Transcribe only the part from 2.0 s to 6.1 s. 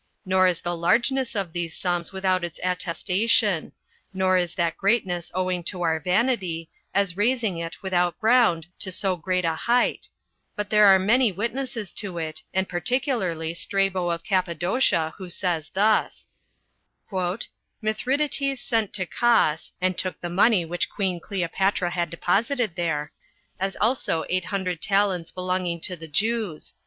without its attestation; nor is that greatness owing to our